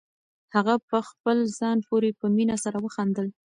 [0.55, 3.27] هغه په خپل ځان پورې په مینه سره وخندل.